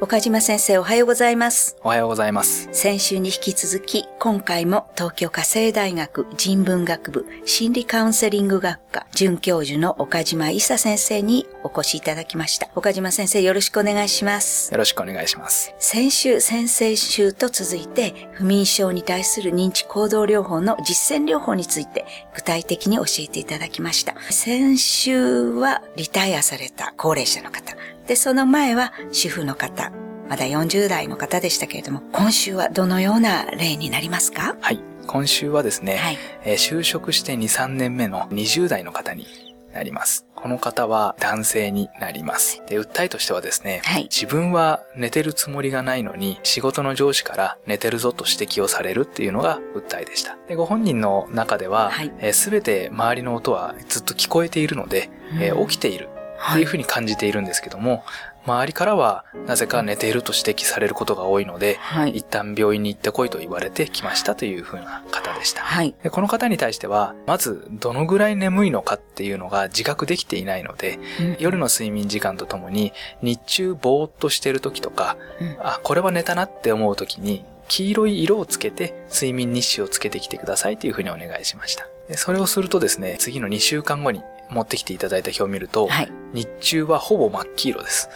[0.00, 1.76] 岡島先生おはようございます。
[1.82, 2.68] おはようございます。
[2.72, 12.68] 先週に引き続き、今回も東京家政大学人文学部心理カウンセリング学科准教授の岡島伊佐先生にお越しいただきました。
[12.74, 14.72] 岡島先生よろしくお願いします。
[14.72, 15.72] よろしくお願いします。
[15.78, 22.04] 先週、先々週と続いて、不眠症に対する認知行動療法の実践療法について
[22.34, 24.16] 具体的に教えていただきました。
[24.30, 27.76] 先週はリタイアされた高齢者の方。
[28.06, 29.92] で、その前は主婦の方。
[30.28, 34.56] まだ40代の方でしたけれども、今週はどのような例になりますか？
[34.60, 34.80] はい。
[35.06, 36.18] 今週はですね、はい。
[36.44, 39.26] えー就職して2、3年目の20代の方に
[39.74, 40.26] なります。
[40.34, 42.62] この方は男性になります。
[42.66, 50.38] で、訴えとしてはですね、はい自分は寝てるつもりがないのに、仕事の上司から寝てるぞと指摘をされるっていうのが訴えでした。
[50.48, 56.08] で、ご本人の中では、はいすべて周りの音はずっと聞こえているので、えーうん起きている
[56.44, 58.04] ってはいいうふうに感じているんですけども、
[58.46, 62.10] 周りからはなぜか寝ていると指摘されることが多いので、はい。
[62.18, 65.62] 一旦病院に行ってこいと言われてきましたというふうな方でした。
[65.62, 65.94] はい。
[66.02, 72.92] でこの方に対しては、まずどのぐらい眠いのかっていうのが自覚できていないので、うん夜の睡眠時間とともに
[73.22, 81.86] 日中ぼーっとしてる時とか、うんあ、これは寝たなって思う時に黄色い色をつけて睡眠日誌をつけてきてくださいというふうにお願いしました。
[82.08, 86.12] でそれをするとですね、次の2週間後に持ってきていただいた表を見ると、はい。
[86.32, 88.08] 日中はほぼ真っ黄色です。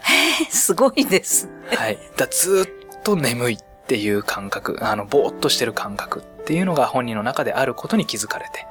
[0.50, 1.48] すごいです。
[1.74, 1.98] はい。
[2.16, 8.66] だずーっと眠いっていう感覚、あの、ぼーっとしてる感覚っていうのが本人の中であることに気づかれて、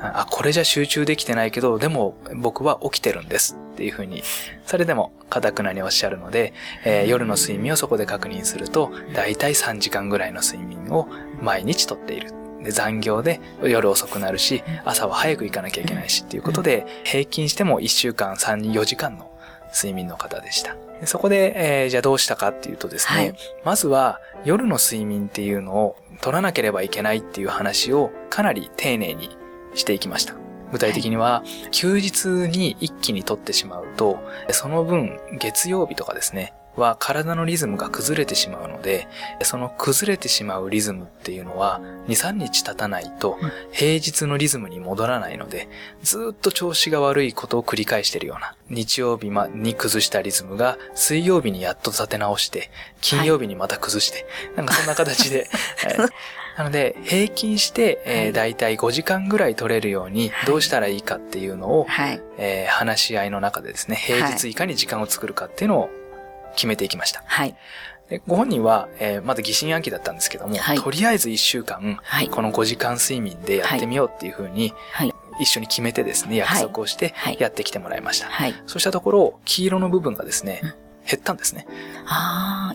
[0.00, 4.22] あ、これじゃ集中できてないけど、でも僕は起きてるんですっていうふうに、
[4.66, 6.52] それでも堅くなにおっしゃるので、
[6.84, 11.08] えー夜の睡眠をそこで確認すると、だいたい3時間ぐらいの睡眠を
[11.40, 12.41] 毎日とっている。
[12.62, 19.30] で残業で夜遅くなるし、朝は早く行かなきゃいけないしっていうことで、平均しても1週間3、4時間の
[19.74, 20.76] 睡眠の方でした。
[21.00, 29.36] でそこで、えーじゃあどうしたかっていうとですね、はいまずは夜の睡眠っていうのを取らなければいけないっていう話をかなり丁寧に
[29.74, 30.34] していきました。
[30.72, 34.18] 具体的には、休日に一気に取ってしまうと、
[34.50, 39.08] その分月曜日とかですね、は体のリズムが崩れてしまうので、
[39.42, 43.52] その崩れてしまうリズムっていうのは2、3日経たないとうん。
[43.72, 45.68] 平日のリズムに戻らないので、
[46.02, 55.48] ずーっと調子が悪いことを繰り返しているような、日曜日まに崩したリズムが水曜日にやっと立て直して、金曜日にまた崩して、なんかそんな形で、
[55.86, 56.08] えー
[56.54, 58.32] なので、平均して、えーはい。
[58.34, 60.46] だいたい5時間ぐらい取れるようにはい。
[60.46, 62.20] どうしたらいいかっていうのを、はい。
[62.36, 65.90] えー話し合いの中でですね、平日いかに時間を作るかっていうのを
[66.54, 67.22] 決めていきました。
[67.26, 67.56] はい。
[68.08, 72.28] でご本人は、えーまだ疑心暗鬼だったんですけども、はいとりあえず1週間、はい。
[72.28, 75.12] この5時間睡眠でやってみようっていうふうに、はい。
[75.40, 78.26] 一緒に決めてですね、約束をしてはいやってきてもらいました。
[78.26, 78.54] はい。
[78.66, 80.74] そうしたところ、黄色の部分がですね、うん
[81.04, 81.66] 減ったんですね。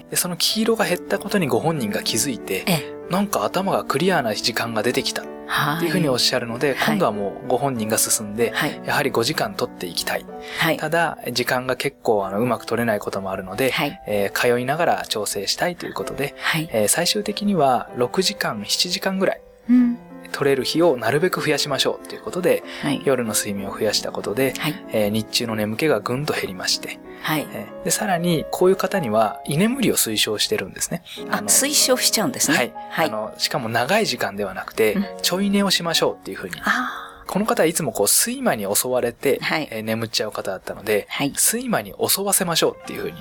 [0.10, 2.98] で、その黄色が減ったことにご本人が気づいて、ええ。
[3.10, 5.80] なんか頭がクリアな時間が出てきたっはい。
[5.80, 8.82] ていうふうにおっしゃるので、はい今度はもうご本人が進んで、はい。
[8.86, 10.26] やはり5時間取っていきたい。
[10.60, 10.78] はい。
[10.78, 14.02] ただ、時間が結構あのうまく取れないこともあるので、はい。
[14.08, 16.70] えー通いながら調整したいということで、はい。
[16.72, 19.98] えー最終的には6時間、7時間ぐらいうん。
[20.32, 23.02] 取れる日をなるべく増やしましょうということで、はい。
[23.06, 24.86] 夜の睡眠を増やしたことで、はい。
[24.92, 27.48] えー日中の眠気がぐんと減りまして、はい。
[27.52, 31.04] えーで、さらにこういう方には居眠りを推奨してるんですね。
[31.30, 32.58] あ、の推奨しちゃうんですね。
[32.58, 32.74] はい。
[32.90, 33.08] はい。
[33.08, 36.56] あの、しかも長い時間ではなくてうん、ちょい寝をしましょうっていうふうに。
[36.64, 41.34] あこの方はいつもこう睡魔に襲われて、はいえー眠っちゃう方だったので、はい。
[41.34, 43.18] 睡魔に襲わせましょうっていうふうに。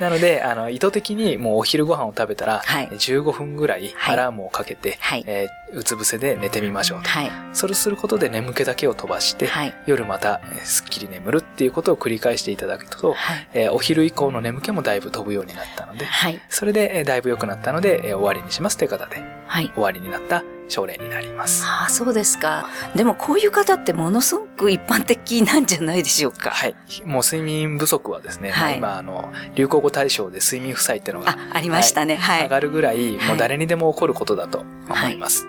[0.00, 7.08] なので、あの、意図的にもうお昼ご飯を食べたら、はい15分ぐらいはいアラームをかけて、はいえーうつ伏せで寝てみましょうと。
[7.08, 7.30] はい。
[7.52, 9.74] それをすることで眠気だけを飛ばして、はい。
[9.86, 13.48] 夜またえーすっきり眠るっていうことを繰り返していただくと、はい。
[13.54, 16.40] えーお昼以降の眠気もだいぶ飛ぶようになったので、はい。
[16.48, 19.70] それでえーだいぶ良くなったので、えー終わりにしますという方で、はい。
[19.74, 21.64] 終わりになった症例になります。
[21.66, 22.68] ああ、そうですか。
[22.94, 26.50] でもこういう方ってものすごく一般的なんじゃないでしょうか。
[26.50, 26.74] はい。
[27.04, 32.16] もう睡眠不足はですね、はいまあ今、あの、流行語大賞で睡眠負債っていうのがあ、ありましたね。
[32.16, 32.42] はい。
[32.42, 35.46] 上がるぐらい、はいもう誰にでも起こることだと思います。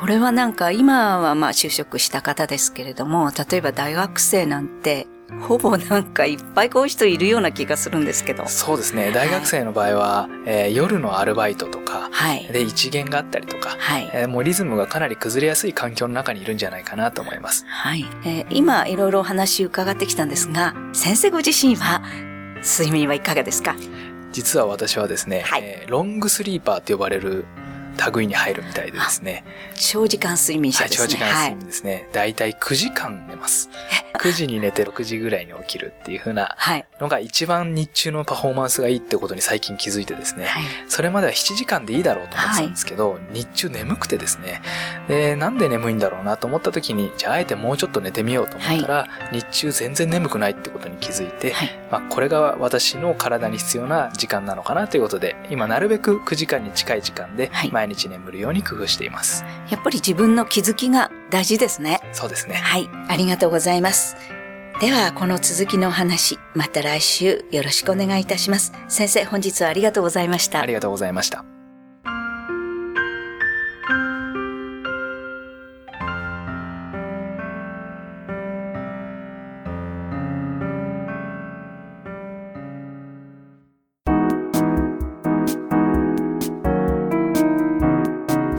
[0.00, 5.06] これはなんか今はまあ就職した方ですけれども、例えば大学生なんて、
[5.40, 8.46] ほぼなんかいっぱいこういう人いるような気がするんですけど。
[8.46, 9.10] そうですね。
[9.12, 12.46] 大学生の場合は、えー夜のアルバイトとか、はい。
[12.52, 14.10] で、一限があったりとか、はい。
[14.12, 17.64] えーもうリズムがかなり崩れやすい環境の中にいるんじゃないかなと思います。
[17.68, 18.04] はい。
[18.24, 22.02] えー今いろいろお話伺ってきたんですが、先生ご自身は
[22.62, 23.74] 睡眠はいかがですか？
[24.32, 27.44] 実は私はですね、はいえーロングスリーパーと呼ばれる
[28.12, 29.44] 類に入るみたいでですね、
[29.74, 31.08] 長時間睡眠者、ですね。
[31.08, 32.08] 長時間睡眠ですね。
[32.12, 33.70] だいたい9時間寝ます。
[34.14, 36.56] 9時に寝て6時ぐらいに起きるっていう風な。
[37.00, 40.46] のが一番日中のパフォーマンスがいいってことに最近気づいてですね。
[40.46, 40.62] はい。
[40.88, 44.62] それまでは7時間でいいだろうと思ってたんですけど、日中眠くてですね。
[45.08, 51.52] で、なんで眠いんだろうなと思った時に、じゃああえてもうちょっと寝てみようと思ったら、日中全然眠くないってことに気づいて、
[51.90, 59.44] まあ、これが私の体に必要な時間なのかなということで、今なるべく9時間に近い時間ではい日眠るように工夫しています。
[59.70, 62.00] やっぱり自分の気づきが大事ですね。
[62.12, 62.54] そうですね。
[62.54, 62.88] はい。
[63.08, 64.16] ありがとうございます。
[64.80, 68.72] では、この続きのお話、また来週よろしくお願いいたします。
[68.88, 70.66] 先生、本日はありがとうございましたあ。
[70.66, 71.53] りがとうございました。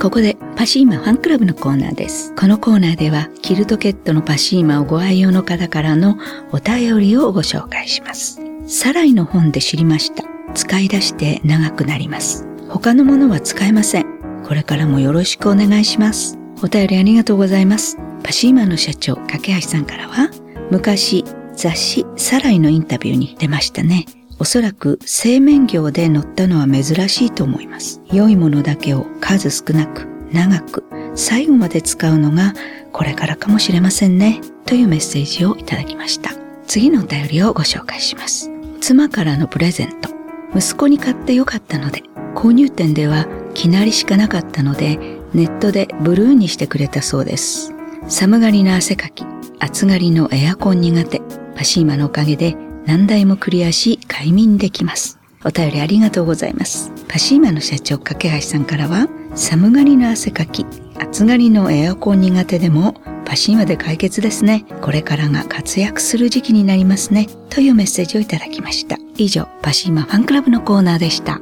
[0.05, 2.31] ここでパシーマファンクラブのコーナーです。
[2.35, 6.19] このコーナーではキルトケットのパシーマをご愛用の方からの
[6.51, 8.39] お便りをご紹介します。
[8.67, 10.23] サライの本で知りました。
[10.53, 12.47] 使い出して長くなります。
[12.69, 14.05] 他のものは使えません。
[14.43, 16.37] これからもよろしくお願いします。
[16.61, 17.97] お便りありがとうございます。
[18.21, 20.29] パシーマの社長、架橋さんからは、
[20.69, 21.25] 昔
[21.55, 24.05] 雑誌サライのインタビューに出ましたね。
[24.37, 28.01] おそらく製麺業で載ったのは珍しいと思います。
[28.11, 30.83] 良いものだけを数少なく、長く、
[31.15, 32.53] 最後まで使うのが
[32.91, 34.41] これからかもしれませんね。
[34.65, 36.31] というメッセージをいただきました。
[36.67, 38.49] 次のお便りをご紹介します。
[38.81, 40.09] 妻からのプレゼント。
[40.55, 42.03] 息子に買ってよかったので、
[42.35, 44.97] 購入店ではきなりしかなかったので、
[45.33, 47.73] ネットでブルーにしてくれたそうです。
[48.07, 49.25] 寒がりな汗かき、
[49.59, 51.21] 暑がりのエアコン苦手、
[51.55, 52.55] パシーマのおかげで
[52.85, 55.19] 何台もクリアし快眠できます。
[55.43, 56.91] お便りありがとうございます。
[57.07, 60.65] パシーマの社長、架橋さんからは、寒がりの汗かき、
[60.99, 62.95] 暑がりのエアコン苦手でも、
[63.25, 64.65] パシーマで解決ですね。
[64.81, 67.27] これからが活躍する時期になりますね。
[67.49, 68.97] というメッセージをいただきました。
[69.17, 71.41] 以上、パシーマファンクラブのコーナーでした。